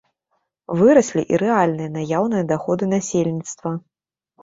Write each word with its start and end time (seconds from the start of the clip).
Выраслі 0.79 1.21
і 1.35 1.41
рэальныя 1.43 1.93
наяўныя 1.99 2.51
даходы 2.55 2.83
насельніцтва. 2.97 3.69